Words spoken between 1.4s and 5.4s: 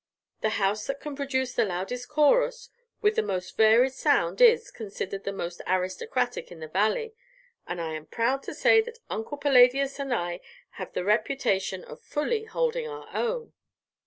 the loudest chorus, with the most varied sound, is considered the